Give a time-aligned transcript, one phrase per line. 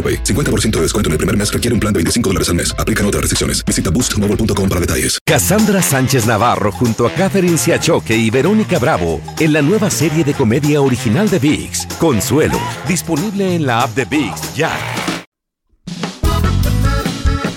[0.00, 0.24] AroPay.
[0.24, 2.74] 50% de descuento en el primer mes requiere un plan de 25 dólares al mes.
[2.78, 3.62] Aplican otras restricciones.
[3.66, 5.18] Visita boostmobile.com para detalles.
[5.26, 10.32] Cassandra Sánchez Navarro junto a Catherine Siachoque y Verónica Bravo en la nueva serie de
[10.34, 14.72] comedia original de VIX, Consuelo, disponible en la app de VIX ya.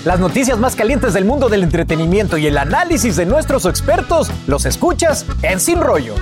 [0.04, 4.66] Las noticias más calientes del mundo del entretenimiento y el análisis de nuestros expertos los
[4.66, 6.14] escuchas en Sin Rollo.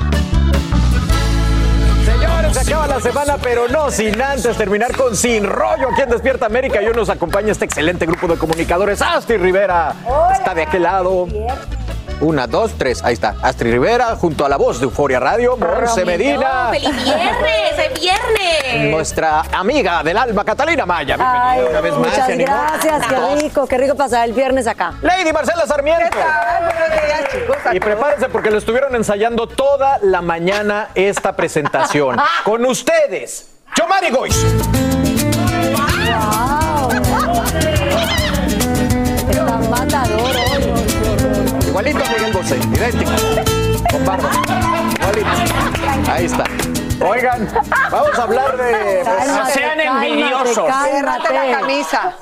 [2.13, 6.11] Señores, se acaba la semana, pero no sin antes terminar con Sin Rollo aquí en
[6.11, 6.83] Despierta América.
[6.83, 9.01] Y hoy nos acompaña este excelente grupo de comunicadores.
[9.01, 9.95] Astrid Rivera
[10.31, 11.27] está de aquel lado.
[12.23, 13.03] Una, dos, tres.
[13.03, 13.35] Ahí está.
[13.43, 16.69] Astrid Rivera junto a la voz de Euforia Radio, Monse Medina.
[16.71, 17.79] ¡Feliz viernes!
[17.79, 18.91] ¡Es viernes!
[18.93, 21.17] Nuestra amiga del alma, Catalina Maya.
[21.17, 22.09] Bienvenida Ay, una vez más.
[22.11, 24.95] muchas gracias, qué rico, qué rico pasar el viernes acá.
[25.03, 26.17] Lady Marcela Sarmiento.
[27.73, 32.17] Y prepárense porque lo estuvieron ensayando toda la mañana esta presentación.
[32.45, 34.37] Con ustedes, Yomari Goiz.
[39.29, 40.42] Está matador hoy.
[41.73, 43.13] Igualito a Miguel Bosé, idéntico.
[43.91, 44.29] Con barba.
[45.01, 46.13] Igualito.
[46.13, 46.45] Ahí está.
[47.03, 47.49] Oigan,
[47.91, 49.03] vamos a hablar de.
[49.03, 50.67] pues, sean envidiosos.
[50.67, 51.33] cálmate.
[51.33, 52.15] la camisa.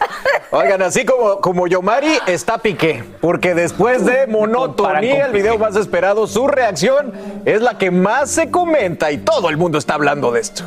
[0.53, 6.29] Oigan, así como, como Yomari está Piqué, porque después de Monotonía, el video más esperado,
[6.29, 7.13] su reacción
[7.45, 10.63] es la que más se comenta y todo el mundo está hablando de esto.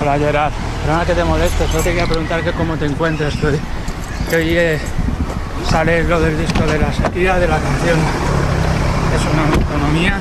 [0.00, 0.52] Hola Gerard,
[0.82, 3.58] perdona que te moleste, solo te quería preguntar que cómo te encuentras, que,
[4.28, 4.78] que hoy
[5.70, 7.98] sale lo del disco de la sequía, de la canción.
[9.14, 10.18] Es una motonomía,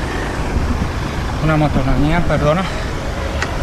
[1.44, 2.62] una motonomía, perdona.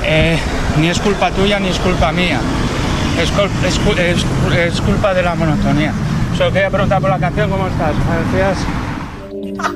[0.04, 0.38] Eh,
[0.80, 2.38] ni es culpa tuya ni es culpa mía,
[3.20, 3.32] es,
[4.58, 5.92] es culpa de la monotonía.
[6.36, 7.94] Solo quería preguntar por la canción, ¿cómo estás?
[8.32, 8.83] Gracias.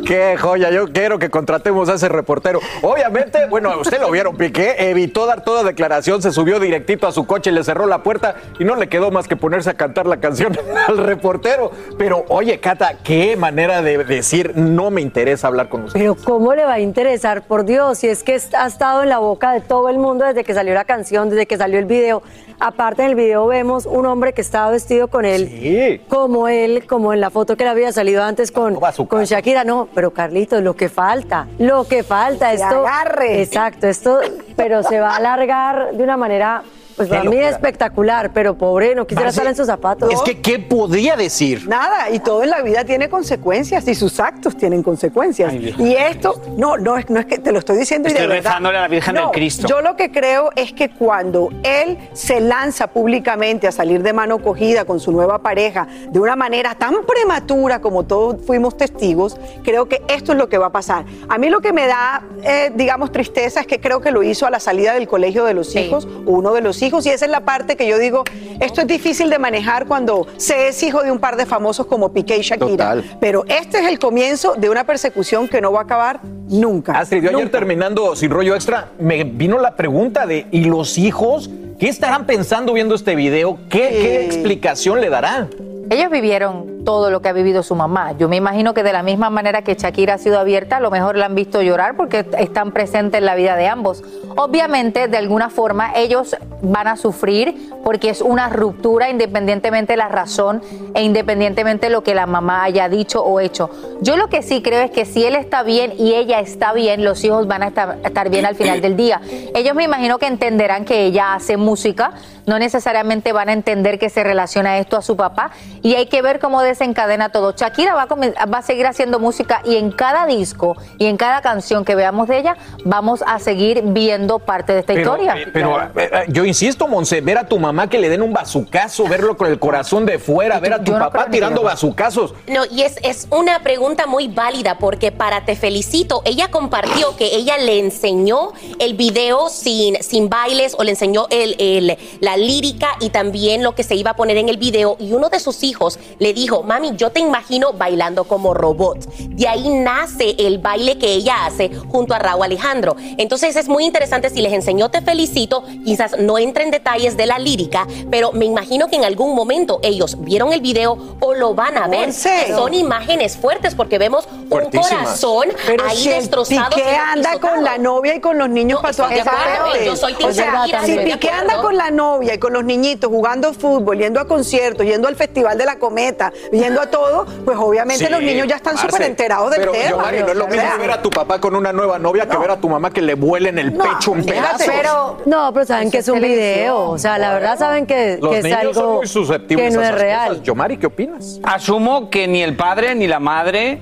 [0.06, 2.61] Qué joya, yo quiero que contratemos a ese reportero.
[2.83, 7.27] Obviamente, bueno, usted lo vieron, Piqué, evitó dar toda declaración, se subió directito a su
[7.27, 10.19] coche, le cerró la puerta y no le quedó más que ponerse a cantar la
[10.19, 10.56] canción
[10.88, 11.71] al reportero.
[11.99, 15.99] Pero oye, Cata, qué manera de decir, no me interesa hablar con usted.
[16.00, 17.99] Pero ¿cómo le va a interesar, por Dios?
[17.99, 20.75] Si es que ha estado en la boca de todo el mundo desde que salió
[20.75, 22.22] la canción, desde que salió el video.
[22.61, 26.00] Aparte en el video vemos un hombre que estaba vestido con él, Sí.
[26.09, 28.75] como él, como en la foto que le había salido antes con,
[29.06, 29.25] con.
[29.25, 29.62] Shakira.
[29.69, 32.87] No, pero Carlitos, lo que falta, lo que falta, esto...
[32.87, 33.43] agarre.
[33.43, 34.19] Exacto, esto,
[34.56, 36.62] pero se va a alargar de una manera...
[36.99, 37.49] Pues para mí locura.
[37.49, 40.13] espectacular, pero pobre, no quisiera estar en sus zapatos.
[40.13, 41.67] Es que, ¿qué podría decir?
[41.69, 45.53] Nada, y todo en la vida tiene consecuencias y sus actos tienen consecuencias.
[45.53, 48.27] Ay, y esto, no, no es, no es que te lo estoy diciendo y Estoy
[48.27, 48.51] de verdad.
[48.51, 49.67] rezándole a la Virgen No, del Cristo.
[49.69, 54.39] Yo lo que creo es que cuando él se lanza públicamente a salir de mano
[54.43, 59.89] cogida con su nueva pareja de una manera tan prematura como todos fuimos testigos, creo
[59.89, 61.05] que esto es lo que va a pasar.
[61.29, 64.47] A mí lo que me da, eh, digamos, tristeza es que creo que lo hizo
[64.47, 65.81] a la salida del colegio de los Sí.
[65.81, 68.25] hijos, uno de los hijos, y esa es la parte que yo digo,
[68.60, 72.12] esto es difícil de manejar cuando se es hijo de un par de famosos como
[72.12, 72.94] Piqué y Shakira.
[72.94, 73.04] Total.
[73.21, 76.99] Pero este es el comienzo de una persecución que no va a acabar nunca.
[76.99, 77.59] Astrid, yo ayer Nunca.
[77.59, 81.50] terminando sin rollo extra, me vino la pregunta de, ¿y los hijos?
[81.78, 83.59] ¿Qué estarán pensando viendo este video?
[83.69, 85.49] ¿Qué, explicación le darán?
[85.90, 88.12] Ellos vivieron todo lo que ha vivido su mamá.
[88.19, 90.90] Yo me imagino que de la misma manera que Shakira ha sido abierta, a lo
[90.90, 94.02] mejor la han visto llorar porque están presentes en la vida de ambos.
[94.37, 100.08] Obviamente, de alguna forma, ellos van a sufrir porque es una ruptura independientemente de la
[100.08, 100.61] razón
[100.94, 103.70] e independientemente de lo que la mamá haya dicho o hecho.
[104.02, 107.02] Yo lo que sí creo es que si él está bien y ella está bien,
[107.02, 109.20] los hijos van a estar, estar bien al final del día.
[109.55, 112.12] Ellos me imagino que entenderán que ella hace música
[112.49, 115.50] no necesariamente van a entender que se relaciona esto a su papá
[115.83, 117.53] y hay que ver cómo desencadena todo.
[117.56, 121.43] Shakira va a, va a seguir haciendo música y en cada disco y en cada
[121.43, 125.37] canción que veamos de ella vamos a seguir viendo parte de esta Pero, historia.
[125.41, 128.33] eh, pero eh, eh, yo insisto, Monse, ver a tu mamá que le den un
[128.33, 132.35] bazucazo, verlo con el corazón de fuera, ver a tu no papá tirando bazucazos.
[132.49, 137.37] No, y es, es una pregunta muy válida porque para Te Felicito, ella compartió que
[137.37, 142.96] ella le enseñó el video sin, sin bailes o le enseñó el, el- la lírica
[143.00, 145.62] y también lo que se iba a poner en el video y uno de sus
[145.62, 148.99] hijos le dijo, mami, yo te imagino bailando como robot.
[149.19, 152.96] De ahí nace el baile que ella hace junto a Raúl Alejandro.
[153.17, 157.26] Entonces es muy interesante si les enseñó Te Felicito, quizás no entre en detalles de
[157.26, 161.55] la lírica, pero me imagino que en algún momento ellos vieron el video o lo
[161.55, 162.12] van a ver.
[162.12, 166.70] Son imágenes fuertes porque vemos un corazón Pero ahí si destrozado.
[166.70, 170.32] Piqué anda con la novia y con los niños No, para todas yo soy O
[170.32, 174.26] sea, si Piqué anda con la novia y con los niñitos jugando fútbol, yendo a
[174.26, 178.47] conciertos, yendo al Festival de la Cometa, yendo a todo, pues obviamente Sí, los niños
[178.47, 179.88] ya están súper enterados del pero, tema.
[179.88, 182.50] Giovanni, no es lo mismo ver a tu papá con una nueva novia que ver
[182.50, 184.65] a tu mamá que le vuele en el No, pecho un pedazo.
[184.67, 186.91] Pero No, pero saben que es es un video.
[186.91, 189.75] O sea, la verdad saben que, Los que es niños algo son muy susceptibles que
[189.75, 190.29] no a es esas real.
[190.29, 190.43] cosas.
[190.44, 191.41] Yomari, ¿qué opinas?
[191.43, 193.81] Asumo que ni el padre ni la madre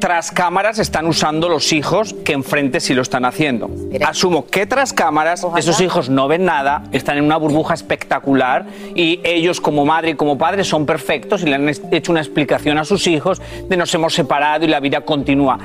[0.00, 3.70] tras cámaras están usando los hijos que enfrente sí lo están haciendo.
[4.04, 9.20] Asumo que tras cámaras esos hijos no ven nada, están en una burbuja espectacular y
[9.22, 12.84] ellos como madre y como padre son perfectos y le han hecho una explicación a
[12.84, 15.58] sus hijos de nos hemos separado y la vida continúa.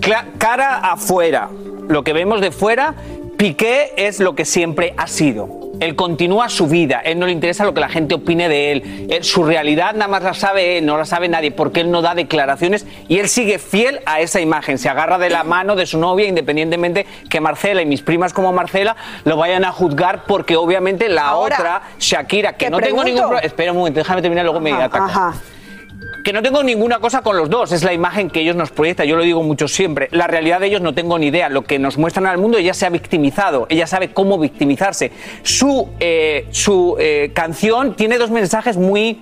[0.00, 1.48] Cla- cara afuera,
[1.88, 2.94] lo que vemos de fuera,
[3.36, 5.48] Piqué es lo que siempre ha sido.
[5.82, 9.06] Él continúa su vida, él no le interesa lo que la gente opine de él.
[9.10, 12.02] Él- su realidad nada más la sabe él, no la sabe nadie, porque él no
[12.02, 14.78] da declaraciones y él sigue fiel a esa imagen.
[14.78, 18.52] Se agarra de la mano de su novia, independientemente que Marcela y mis primas como
[18.52, 18.94] Marcela
[19.24, 23.40] lo vayan a juzgar, porque obviamente la Ahora, otra, Shakira, que no tengo ningún problema.
[23.40, 25.34] Espera un momento, déjame terminar, luego me Ajá, atacas ajá.
[26.22, 29.06] Que no tengo ninguna cosa con los dos, es la imagen que ellos nos proyectan,
[29.06, 30.08] yo lo digo mucho siempre.
[30.10, 32.74] La realidad de ellos no tengo ni idea, lo que nos muestran al mundo, ella
[32.74, 35.12] se ha victimizado, ella sabe cómo victimizarse.
[35.42, 39.20] Su, eh, su eh, canción tiene dos mensajes muy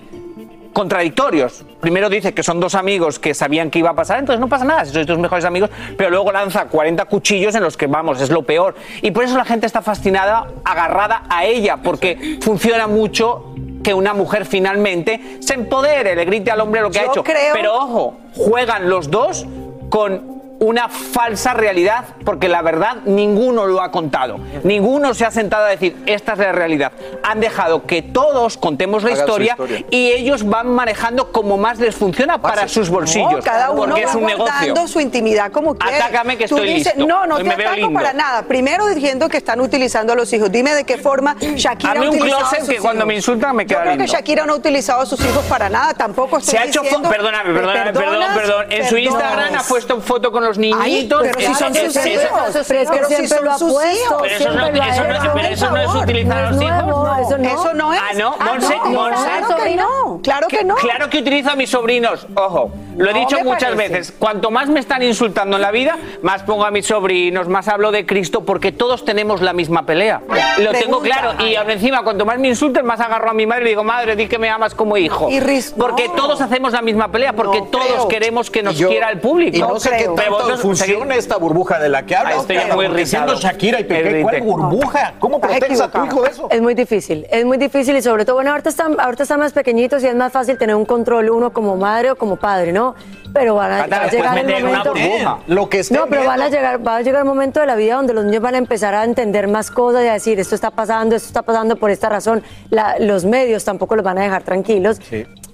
[0.73, 1.65] contradictorios.
[1.81, 4.65] Primero dice que son dos amigos que sabían que iba a pasar, entonces no pasa
[4.65, 8.21] nada, si sois tus mejores amigos, pero luego lanza 40 cuchillos en los que vamos,
[8.21, 8.75] es lo peor.
[9.01, 14.13] Y por eso la gente está fascinada, agarrada a ella, porque funciona mucho que una
[14.13, 17.23] mujer finalmente se empodere, le grite al hombre lo que ha hecho.
[17.23, 19.45] creo- Pero ojo, juegan los dos
[19.89, 24.39] con una falsa realidad, porque la verdad ninguno lo ha contado.
[24.63, 26.91] Ninguno se ha sentado a decir, esta es la realidad.
[27.23, 29.83] Han dejado que todos contemos la historia, historia.
[29.89, 33.31] y ellos van manejando como más les funciona para sus bolsillos.
[33.31, 34.53] No, cada uno porque va es un negocio.
[34.53, 35.97] guardando su intimidad como quiere.
[35.97, 37.07] Atácame que Tú estoy dices, listo.
[37.07, 38.43] No, no Hoy te ataco para nada.
[38.43, 40.51] Primero diciendo que están utilizando a los hijos.
[40.51, 43.07] Dime de qué forma Shakira Hazme ha un utilizado closet a sus que cuando hijos.
[43.07, 44.05] me insultan me queda Yo creo que.
[44.11, 45.95] Shakira no ha utilizado a sus hijos para nada.
[45.95, 47.09] Tampoco estoy Se ha hecho diciendo...
[47.09, 48.65] perdóname, ¿Me perdóname, perdón, perdón.
[48.69, 48.97] En su.
[48.97, 51.21] Instagram ha puesto foto con los Ay, niñitos.
[51.23, 52.29] pero si son sus hijos.
[52.67, 54.21] Pero es que Pero si siempre son lo sus hijos.
[54.21, 55.31] Pero eso no- eso no- hecho.
[55.33, 57.19] pero eso no es utilizar a los hijos.
[57.27, 57.49] eso no.
[57.49, 57.99] Eso no es.
[58.01, 59.23] Ah, no, Ah, Monse, Monse.
[59.23, 60.19] Claro que no.
[60.23, 60.75] Claro que no.
[60.75, 62.27] Claro que utilizo a mis sobrinos.
[62.35, 64.13] Ojo, lo he dicho muchas veces.
[64.17, 67.91] Cuanto más me están insultando en la vida, más pongo a mis sobrinos, más hablo
[67.91, 70.21] de Cristo, porque todos tenemos la misma pelea.
[70.57, 71.33] Lo tengo claro.
[71.43, 73.83] Y ahora encima, cuanto más me insulten, más agarro a mi madre y le digo,
[73.83, 75.29] madre, di que me amas como hijo.
[75.77, 79.57] Porque todos hacemos la misma pelea, porque todos queremos que nos quiera el público.
[79.57, 80.09] Y no, sé qué
[80.57, 82.41] funciona esta burbuja de la que hablas.
[82.41, 83.35] Estoy muy irritado.
[83.35, 85.13] Shakira y Piqué, ¿cuál burbuja?
[85.19, 86.47] ¿Cómo proteges a tu hijo de eso?
[86.49, 89.53] Es muy difícil, es muy difícil y sobre todo, bueno, ahorita están, ahorita están más
[89.53, 92.95] pequeñitos y es más fácil tener un control uno como madre o como padre, ¿no?
[93.33, 95.37] Pero van a, va a llegar el en una momento...
[95.47, 97.95] Lo que No, pero van a llegar, va a llegar el momento de la vida
[97.95, 100.71] donde los niños van a empezar a entender más cosas y a decir esto está
[100.71, 102.43] pasando, esto está pasando por esta razón.
[102.69, 104.99] La- los medios tampoco los van a dejar tranquilos.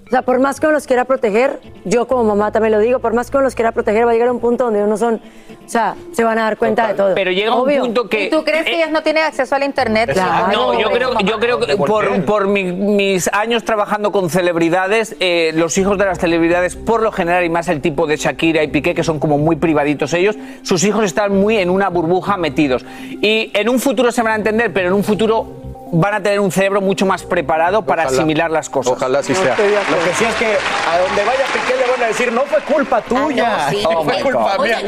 [0.08, 3.00] O sea, por más que uno los quiera proteger, yo como mamá también lo digo,
[3.00, 5.16] por más que uno los quiera proteger, va a llegar un punto donde uno son,
[5.16, 7.14] o sea, se van a dar cuenta de todo.
[7.14, 7.82] Pero llega Obvio.
[7.82, 8.26] un punto que.
[8.26, 10.12] ¿Y tú crees que eh, ellas no tienen acceso al internet?
[10.14, 10.48] Claro.
[10.54, 15.52] No, yo creo, yo creo que por, por mi- mis años trabajando con celebridades, eh,
[15.56, 18.70] los hijos de las celebridades, por lo general, y más el tipo de Shakira y
[18.70, 22.86] Piqué, que son como muy privaditos ellos, sus hijos están muy en una burbuja metidos.
[23.22, 25.48] Y en un futuro se van a entender, pero en un futuro
[25.92, 28.18] van a tener un cerebro mucho más preparado para Ojalá.
[28.18, 28.94] asimilar las cosas.
[28.94, 29.52] Ojalá así sea.
[29.56, 32.60] Lo que sí es que a donde vaya Piqué le van a decir, no fue
[32.62, 33.56] culpa tuya.
[33.68, 33.84] Ah, no, sí.
[33.84, 34.80] no fue culpa mía.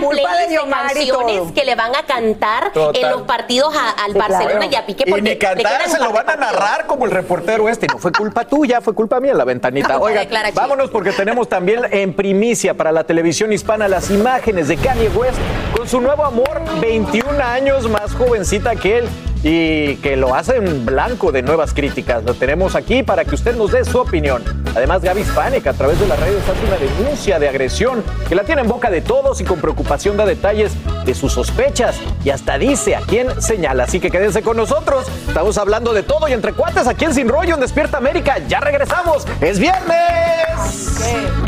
[0.00, 3.02] Culpa de canciones que le van a cantar Total.
[3.04, 4.32] en los partidos a- al Sí, claro.
[4.34, 7.04] Barcelona y a Piqué Y porque ni le cantar, se lo van a narrar como
[7.04, 7.86] el reportero este.
[7.86, 9.98] No fue culpa tuya, fue culpa mía en la ventanita.
[9.98, 10.56] Declara aquí.
[10.56, 15.38] vámonos porque tenemos también en primicia para la televisión hispana las imágenes de Kanye West
[15.76, 19.08] con su nuevo amor, 21 años más jovencita que él.
[19.44, 22.24] y que lo hacen blanco de nuevas críticas.
[22.24, 24.42] Lo tenemos aquí para que usted nos dé su opinión.
[24.74, 28.42] Además, Gaby Hispanic a través de las redes hace una denuncia de agresión que la
[28.42, 30.72] tiene en boca de todos y con preocupación da detalles
[31.04, 33.84] de sus sospechas y hasta dice a quién señala.
[33.84, 35.06] Así que quédense con nosotros.
[35.28, 38.38] Estamos hablando de todo y entre cuates aquí en Sin Rollo en Despierta América.
[38.48, 39.24] Ya regresamos.
[39.40, 41.47] ¡Es viernes!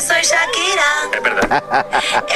[0.00, 0.82] Soy Shakira.
[1.14, 1.86] Es verdad.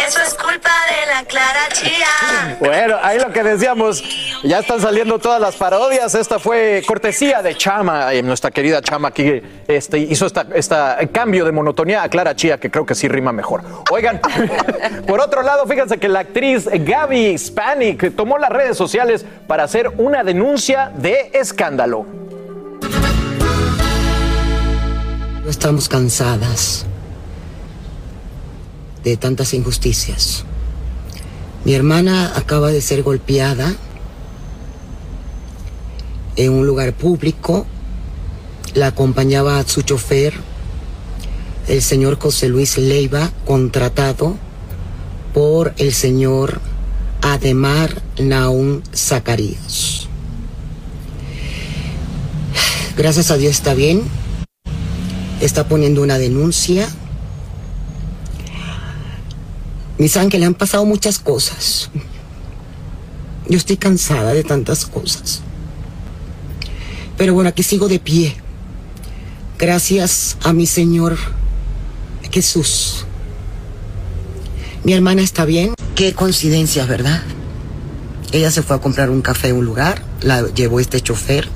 [0.06, 2.56] Eso es culpa de la clara chía.
[2.61, 4.02] Bueno, ahí lo que decíamos,
[4.42, 6.14] ya están saliendo todas las parodias.
[6.14, 11.44] Esta fue cortesía de Chama, eh, nuestra querida Chama que este, hizo esta, esta cambio
[11.44, 13.62] de monotonía a Clara Chía, que creo que sí rima mejor.
[13.90, 14.21] Oigan,
[15.06, 19.88] por otro lado, fíjense que la actriz Gaby Hispanic tomó las redes sociales para hacer
[19.97, 22.06] una denuncia de escándalo.
[25.47, 26.87] Estamos cansadas
[29.04, 30.44] de tantas injusticias.
[31.64, 33.75] Mi hermana acaba de ser golpeada
[36.37, 37.66] en un lugar público.
[38.75, 40.34] La acompañaba su chofer,
[41.68, 44.37] el señor José Luis Leiva, contratado
[45.32, 46.61] por el señor
[47.23, 50.08] Ademar Naún Zacarías.
[52.96, 54.02] Gracias a Dios está bien.
[55.40, 56.88] Está poniendo una denuncia.
[59.98, 61.90] Mi que le han pasado muchas cosas.
[63.48, 65.40] Yo estoy cansada de tantas cosas.
[67.16, 68.36] Pero bueno, aquí sigo de pie.
[69.58, 71.16] Gracias a mi Señor
[72.32, 73.04] Jesús.
[74.82, 75.74] Mi hermana está bien.
[75.94, 77.22] Qué coincidencia, ¿verdad?
[78.32, 81.48] Ella se fue a comprar un café a un lugar, la llevó este chofer.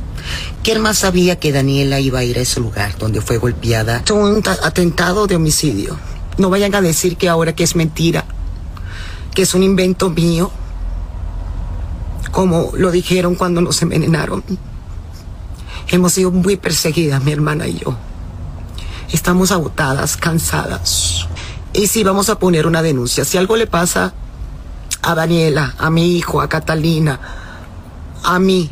[0.62, 4.02] ¿Quién más sabía que Daniela iba a ir a ese lugar donde fue golpeada?
[4.04, 5.98] Es un ta- atentado de homicidio.
[6.38, 8.24] No vayan a decir que ahora que es mentira,
[9.34, 10.50] que es un invento mío,
[12.30, 14.44] como lo dijeron cuando nos envenenaron.
[15.88, 17.96] Hemos sido muy perseguidas, mi hermana y yo.
[19.12, 21.26] Estamos agotadas, cansadas.
[21.72, 23.24] Y sí, vamos a poner una denuncia.
[23.24, 24.12] Si algo le pasa
[25.02, 27.18] a Daniela, a mi hijo, a Catalina,
[28.22, 28.70] a mí,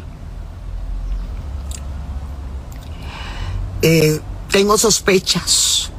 [3.83, 4.21] eh,
[4.51, 5.91] tengo sospechas.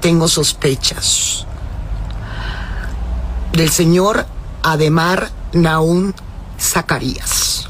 [0.00, 1.46] Tengo sospechas.
[3.52, 4.24] Del señor
[4.62, 6.14] Ademar Naún
[6.58, 7.68] Zacarías.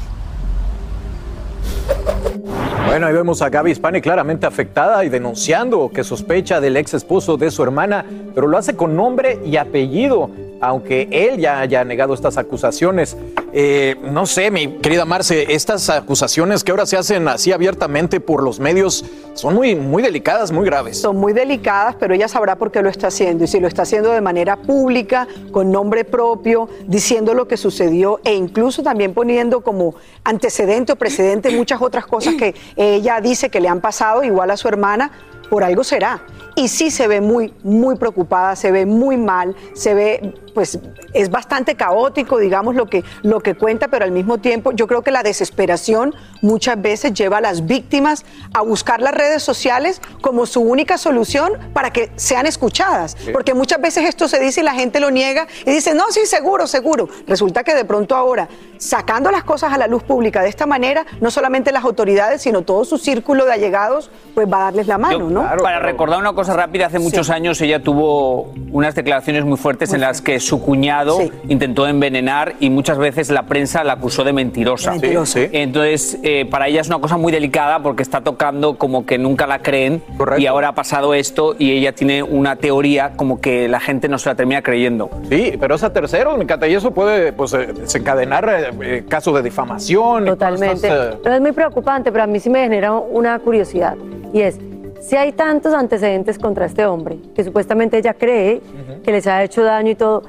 [2.87, 7.35] Bueno, ahí vemos a Gaby Hispani claramente afectada y denunciando que sospecha del ex esposo
[7.35, 10.29] de su hermana, pero lo hace con nombre y apellido,
[10.61, 13.17] aunque él ya haya negado estas acusaciones.
[13.53, 18.43] Eh, no sé, mi querida Marce, estas acusaciones que ahora se hacen así abiertamente por
[18.43, 19.03] los medios
[19.33, 21.01] son muy, muy delicadas, muy graves.
[21.01, 23.43] Son muy delicadas, pero ella sabrá por qué lo está haciendo.
[23.43, 28.21] Y si lo está haciendo de manera pública, con nombre propio, diciendo lo que sucedió
[28.23, 33.59] e incluso también poniendo como antecedente o precedente muchas otras cosas que ella dice que
[33.59, 35.11] le han pasado, igual a su hermana,
[35.49, 36.23] por algo será.
[36.55, 40.79] Y sí se ve muy, muy preocupada, se ve muy mal, se ve, pues
[41.13, 45.01] es bastante caótico, digamos, lo que, lo que cuenta, pero al mismo tiempo yo creo
[45.01, 50.45] que la desesperación muchas veces lleva a las víctimas a buscar las redes sociales como
[50.45, 53.15] su única solución para que sean escuchadas.
[53.17, 53.31] Sí.
[53.31, 56.25] Porque muchas veces esto se dice y la gente lo niega y dice, no, sí,
[56.25, 57.07] seguro, seguro.
[57.27, 61.05] Resulta que de pronto ahora, sacando las cosas a la luz pública de esta manera,
[61.21, 64.97] no solamente las autoridades, sino todo su círculo de allegados, pues va a darles la
[64.97, 65.41] mano, Yo, ¿no?
[65.41, 70.01] Para recordar una cosa rápida, hace muchos años ella tuvo unas declaraciones muy fuertes en
[70.01, 74.91] las que su cuñado intentó envenenar y muchas veces la prensa la acusó de mentirosa.
[74.91, 75.39] De mentirosa.
[75.39, 75.57] Sí, sí.
[75.57, 79.47] Entonces, eh, para ella es una cosa muy delicada porque está tocando como que nunca
[79.47, 80.01] la creen
[80.37, 84.17] y ahora ha pasado esto y ella tiene una teoría como que la gente no
[84.17, 85.09] se la termina creyendo.
[85.29, 89.03] Sí, pero es a terceros, me encanta, y eso puede pues, eh, desencadenar eh, eh,
[89.07, 90.25] casos de difamación.
[90.25, 90.87] Totalmente.
[90.87, 93.95] cosas, eh, Pero es muy preocupante, pero a mí sí me genera una curiosidad.
[94.33, 94.57] Y es,
[95.01, 98.61] si hay tantos antecedentes contra este hombre, que supuestamente ella cree
[99.03, 100.23] que les ha hecho daño y todo,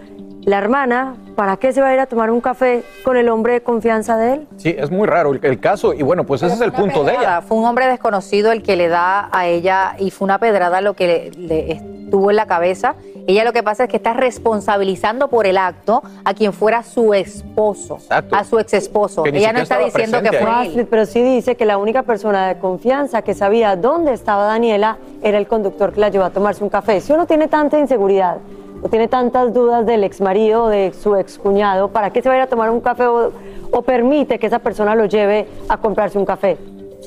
[0.45, 3.52] la hermana, ¿para qué se va a ir a tomar un café con el hombre
[3.52, 4.49] de confianza de él?
[4.57, 7.12] Sí, es muy raro el, el caso y bueno, pues ese es el punto de
[7.12, 7.43] ella.
[7.43, 10.95] Fue un hombre desconocido el que le da a ella y fue una pedrada lo
[10.95, 12.97] que le, le estuvo en la cabeza.
[13.26, 17.14] Ella lo que pasa es que está responsabilizando por el acto a quien fuera su
[17.14, 19.25] esposo, a su ex esposo.
[19.26, 20.87] Ella no está diciendo que fue él.
[20.91, 25.38] Pero sí dice que la única persona de confianza que sabía dónde estaba Daniela era
[25.38, 27.00] el conductor que la llevó a tomarse un café.
[27.00, 28.38] Si uno tiene tanta inseguridad
[28.83, 32.29] o tiene tantas dudas del ex marido o de su ex cuñado, ¿para qué se
[32.29, 33.33] va a ir a tomar un café o,
[33.71, 36.59] o permite que esa persona lo lleve a comprarse un café?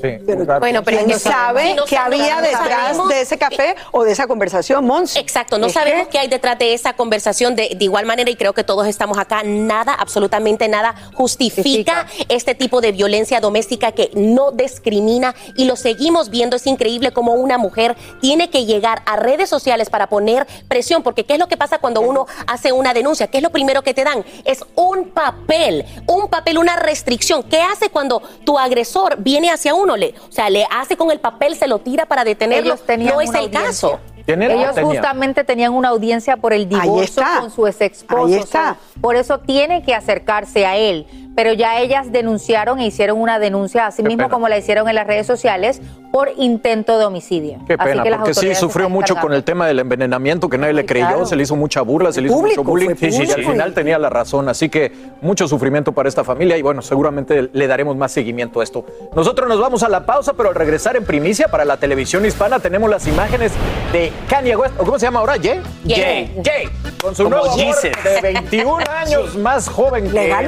[0.02, 0.18] Sí,
[0.60, 3.10] Bueno, pero ¿quién sabe no qué había no detrás sabemos.
[3.10, 5.20] de ese café o de esa conversación, Monse?
[5.20, 8.36] Exacto, no sabemos que- qué hay detrás de esa conversación de, de igual manera y
[8.36, 9.42] creo que todos estamos acá.
[9.44, 16.30] Nada, absolutamente nada justifica este tipo de violencia doméstica que no discrimina y lo seguimos
[16.30, 16.56] viendo.
[16.56, 21.26] Es increíble cómo una mujer tiene que llegar a redes sociales para poner presión, porque
[21.26, 23.28] ¿qué es lo que pasa cuando uno hace una denuncia?
[23.28, 24.26] ¿Qué es lo primero que te dan?
[24.44, 27.44] Es un papel, un papel, una restricción.
[27.44, 29.85] ¿Qué hace cuando tu agresor viene hacia uno?
[29.96, 32.74] Le, o sea, le hace con el papel, se lo tira para detenerlo.
[32.74, 33.62] Ellos tenían no es el audiencia.
[33.62, 34.00] caso.
[34.28, 38.26] Ellos justamente tenían una audiencia por el divorcio con su ex esposo.
[38.26, 38.78] Ahí está.
[39.00, 41.06] por eso tiene que acercarse a él.
[41.36, 44.34] Pero ya ellas denunciaron e hicieron una denuncia, así Qué mismo pena.
[44.34, 45.82] como la hicieron en las redes sociales,
[46.16, 47.58] por intento de homicidio.
[47.68, 50.58] Qué Así pena, que las porque sí, sufrió mucho con el tema del envenenamiento, que
[50.58, 51.26] nadie le creyó, claro.
[51.26, 54.00] se le hizo mucha burla, se le hizo Público, mucho bullying, y al final tenía
[54.00, 54.48] la razón.
[54.48, 58.64] Así que mucho sufrimiento para esta familia y bueno, seguramente le daremos más seguimiento a
[58.64, 58.86] esto.
[59.14, 62.60] Nosotros nos vamos a la pausa, pero al regresar en primicia para la televisión hispana
[62.60, 63.52] tenemos las imágenes
[63.92, 65.34] de Kanye West, o ¿cómo se llama ahora?
[65.34, 65.62] Jay.
[65.86, 66.34] Jay.
[66.46, 66.70] Jay,
[67.02, 70.48] con su Como nuevo amor de 21 años más joven que él.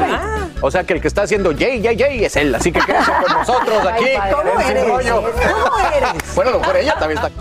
[0.62, 2.53] O sea que el que está haciendo Jay, Jay, Jay es él.
[2.53, 4.05] Así que quédense con nosotros aquí.
[4.05, 4.34] Ay, padre.
[4.34, 4.88] ¿Cómo en Sin eres?
[4.88, 5.22] Rollo.
[5.22, 6.36] ¿Cómo eres?
[6.36, 7.31] Bueno, a lo mejor ella también está.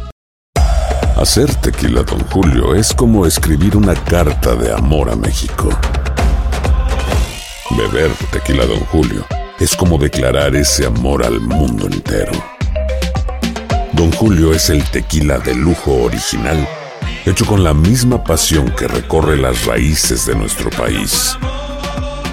[1.21, 5.71] Hacer tequila, Don Julio, es como escribir una carta de amor a México.
[7.71, 9.25] Beber tequila, Don Julio,
[9.59, 12.33] es como declarar ese amor al mundo entero.
[13.93, 16.69] Don Julio es el tequila de lujo original,
[17.25, 21.39] hecho con la misma pasión que recorre las raíces de nuestro país.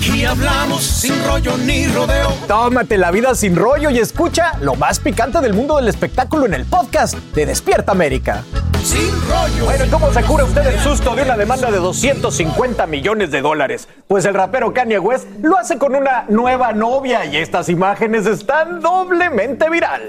[0.00, 2.32] Aquí hablamos sin rollo ni rodeo.
[2.48, 6.54] Tómate la vida sin rollo y escucha lo más picante del mundo del espectáculo en
[6.54, 8.42] el podcast de Despierta América.
[8.82, 9.66] Sin rollo.
[9.66, 13.42] Bueno, ¿y ¿cómo se cura usted el susto de una demanda de 250 millones de
[13.42, 13.88] dólares?
[14.08, 18.80] Pues el rapero Kanye West lo hace con una nueva novia y estas imágenes están
[18.80, 20.00] doblemente viral.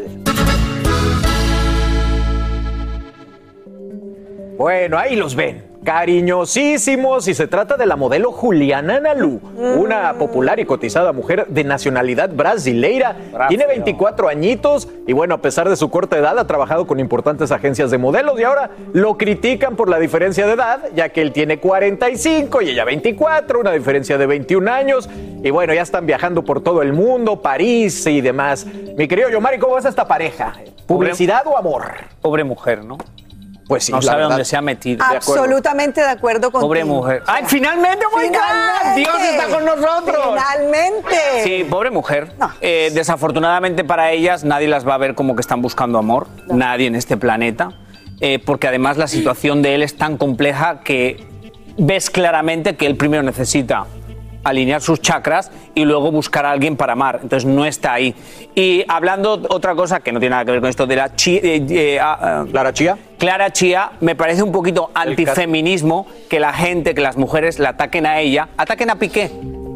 [4.58, 5.70] Bueno, ahí los ven.
[5.84, 11.63] Cariñosísimos y se trata de la modelo Juliana Nalu, una popular y cotizada mujer de
[11.63, 13.15] nacionalidad brasileira.
[13.50, 17.52] Tiene 24 añitos y bueno, a pesar de su corta edad ha trabajado con importantes
[17.52, 21.32] agencias de modelos y ahora lo critican por la diferencia de edad, ya que él
[21.32, 25.10] tiene 45 y ella 24, una diferencia de 21 años.
[25.44, 28.67] Y bueno, ya están viajando por todo el mundo, París y demás.
[28.98, 30.54] Mi querido Yomari, ¿cómo ves esta pareja?
[30.86, 31.86] ¿Publicidad o amor?
[32.22, 33.00] Pobre mujer, ¿no?
[33.67, 34.30] Pues sí, no sabe verdad.
[34.32, 35.04] dónde se ha metido.
[35.06, 36.67] Absolutamente de acuerdo contigo.
[36.67, 37.24] Pobre mujer.
[37.26, 38.95] ¡Ay, finalmente, oh my God!
[38.95, 40.17] ¡Dios está con nosotros!
[40.34, 41.15] Finalmente.
[41.43, 42.34] Sí, pobre mujer.
[42.60, 46.88] Eh, desafortunadamente para ellas nadie las va a ver como que están buscando amor, nadie
[46.88, 47.71] en este planeta,
[48.24, 51.26] Eh, porque además la situación de él es tan compleja que
[51.78, 53.86] ves claramente que él primero necesita
[54.43, 57.19] alinear sus chakras y luego buscar a alguien para amar.
[57.24, 58.13] Entonces no está ahí.
[58.54, 61.39] Y hablando otra cosa que no tiene nada que ver con esto de la chi-
[61.41, 62.95] eh, eh, ah, ah, Clara Chía.
[63.21, 68.07] Clara Chía me parece un poquito antifeminismo que la gente, que las mujeres la ataquen
[68.07, 69.29] a ella, ataquen a Piqué.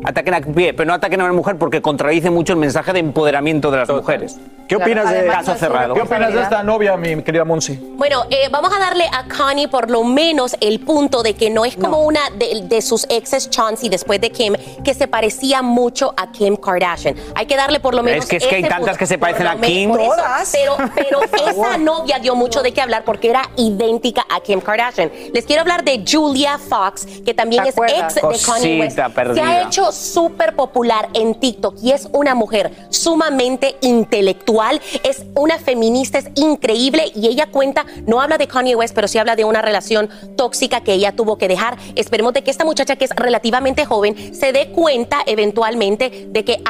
[0.06, 3.00] Ataquen a pie, pero no ataquen a una mujer porque contradice mucho el mensaje de
[3.00, 4.38] empoderamiento de las mujeres.
[4.68, 5.94] ¿Qué opinas de caso cerrado?
[5.94, 7.76] ¿Qué opinas de esta novia, mi querida Monsi?
[7.98, 11.66] Bueno, eh, vamos a darle a Connie por lo menos el punto de que no
[11.66, 16.14] es como una de, de sus exes Chauncey después de Kim que se parecía mucho
[16.18, 17.16] a Kim Kardashian.
[17.36, 18.98] Hay que darle por lo menos Es que- es que hay tantas punto.
[18.98, 19.92] que se parecen a Kim.
[19.94, 20.52] Todas.
[20.52, 21.20] Pero, pero
[21.52, 25.12] esa novia dio mucho de qué hablar porque era idéntica a Kim Kardashian.
[25.32, 28.96] Les quiero hablar de Julia Fox, que también ¿Te es ex de Kanye West.
[28.98, 29.48] Se perdida.
[29.48, 36.18] ha hecho súper popular en TikTok y es una mujer sumamente intelectual, es una feminista,
[36.18, 39.62] es increíble y ella cuenta, no habla de Kanye West, pero sí habla de una
[39.62, 41.78] relación tóxica que ella tuvo que dejar.
[41.96, 46.62] Esperemos de que esta muchacha que es relativamente joven se dé cuenta eventualmente de que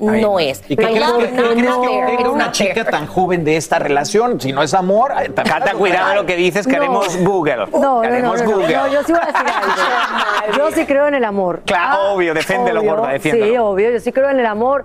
[0.00, 0.62] ahí no es.
[0.68, 2.90] ¿Y qué crees que, tenga una chica there.
[2.90, 4.40] tan joven de esta relación?
[4.40, 7.56] Si no es amor, Cata, cuidado lo que dices, queremos Google.
[7.56, 8.76] No, no, no, queremos no, no, Google.
[8.76, 10.56] no, yo sí voy a decir algo.
[10.56, 11.62] Yo sí creo en el amor.
[11.64, 13.46] Claro, obvio, defiéndelo, obvio, gorda, defiéndelo.
[13.46, 14.84] Sí, obvio, yo sí creo en el amor.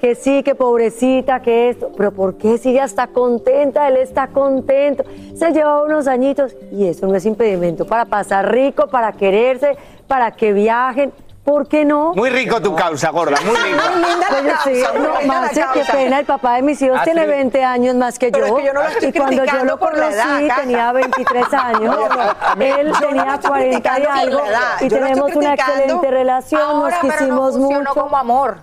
[0.00, 1.90] Que sí, que pobrecita, que esto.
[1.96, 3.88] Pero ¿por qué si ella está contenta?
[3.88, 5.04] Él está contento.
[5.34, 10.30] Se lleva unos añitos y eso no es impedimento para pasar rico, para quererse, para
[10.30, 11.12] que viajen.
[11.50, 12.12] ¿Por qué no?
[12.14, 13.82] Muy rico tu causa, gorda, muy rico.
[14.28, 17.26] Pues yo sí, no, Marce, qué pena, el papá de mis hijos Ah, tiene sí.
[17.28, 18.56] 20 años más que Pero yo.
[18.58, 20.48] es que yo no lo estoy y cuando yo criticando lo por la conocí edad,
[20.48, 20.60] Cata.
[20.60, 21.82] tenía 23 años.
[21.96, 24.38] No, no, a mí- Él yo no tenía lo estoy 40 y criticando por algo.
[24.38, 27.52] la edad, Y yo estoy tenemos una criticando excelente relación, Ahora, nos pero no quisimos
[27.56, 28.00] funcionó mucho.
[28.00, 28.56] como amor.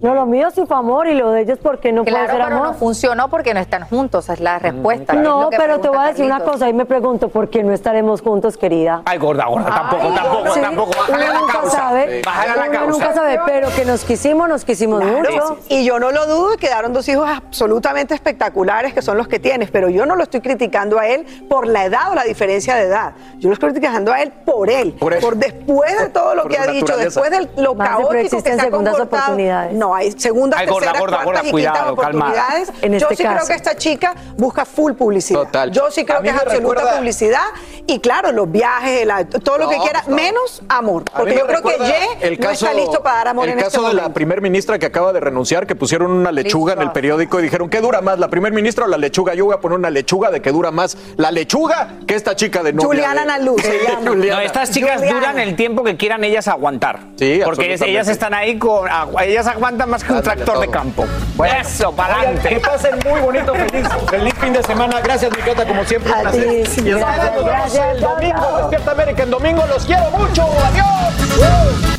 [0.00, 2.44] No, lo mío sí fue amor y lo de ellos porque no Claro, puede ser
[2.46, 2.66] pero amor.
[2.68, 5.14] no funcionó porque no están juntos, es la respuesta.
[5.14, 7.72] es No, pero te voy a decir una cosa y me pregunto por qué no
[7.72, 9.02] estaremos juntos, querida.
[9.06, 10.90] Ay, gorda, gorda, tampoco, tampoco, Sí, tampoco.
[10.98, 11.76] Bájale a uno la nunca causa.
[11.76, 12.90] sabe, Bájale a la uno causa.
[12.90, 15.58] nunca sabe, pero que nos quisimos, nos quisimos mucho.
[15.68, 19.70] Y yo no lo dudo, quedaron dos hijos absolutamente espectaculares que son los que tienes,
[19.70, 22.82] pero yo no lo estoy criticando a él por la edad o la diferencia de
[22.82, 23.14] edad.
[23.38, 26.50] Yo lo estoy criticando a él por él, Por por, después de todo lo Por
[26.50, 27.20] que ha dicho, naturaleza.
[27.22, 29.04] después de lo pero caótico que existen se ha comportado.
[29.04, 29.72] oportunidades.
[29.74, 32.30] No, hay segundas, Ay, gorda, terceras, gorda, y cuidado, calmada.
[32.32, 32.72] oportunidades.
[32.82, 33.48] En yo este sí creo caso.
[33.48, 35.40] que esta chica busca full publicidad.
[35.40, 35.72] Total.
[35.72, 37.42] Yo sí creo que es absoluta recuerda- publicidad
[37.88, 40.14] y claro, los viajes, la- todo lo que No, quiera, no.
[40.14, 41.02] menos amor.
[41.16, 43.78] Porque yo creo que Ye no está listo para dar amor el en caso este
[43.80, 44.08] de momento.
[44.08, 47.42] la primer ministra que acaba de renunciar, que pusieron una lechuga en el periódico y
[47.42, 49.34] dijeron, ¿qué dura más, la primer ministra o la lechuga?
[49.34, 52.62] Yo voy a poner una lechuga de que dura más la lechuga que esta chica
[52.62, 52.86] de novia.
[52.86, 53.62] Juliana de- Naluz.
[54.04, 55.18] No, estas chicas Juliana.
[55.18, 57.00] duran el tiempo que quieran ellas aguantar.
[57.16, 58.88] Sí, Porque ellas están ahí con.
[59.20, 61.04] Ellas aguantan más que un tractor de campo.
[61.36, 62.68] Bueno, Eso, para oigan, Que adelante.
[62.68, 65.00] pasen muy bonito, feliz, feliz fin de semana.
[65.00, 66.12] Gracias, mi Cata, como siempre.
[66.12, 66.42] un placer.
[66.42, 68.56] ti, Y el gracias, sábado nos vemos gracias, el chao, domingo, chao.
[68.58, 69.66] Despierta América en domingo.
[69.66, 70.42] Los quiero mucho.
[70.64, 71.94] Adiós.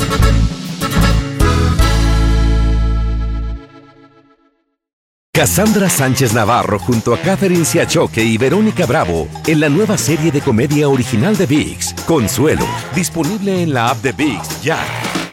[5.33, 10.39] Cassandra Sánchez Navarro junto a Catherine Siachoque y Verónica Bravo en la nueva serie de
[10.39, 14.77] comedia original de VIX, Consuelo, disponible en la app de VIX ya.